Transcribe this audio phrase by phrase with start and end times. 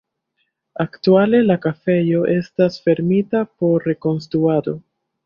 [0.83, 4.75] Aktuale la kafejo estas fermita por rekonstruado.